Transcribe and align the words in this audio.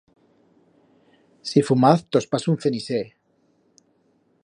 Si 1.49 1.59
fumaz 1.67 1.99
tos 2.11 2.25
paso 2.31 2.47
un 2.53 2.59
ceniser. 2.63 3.07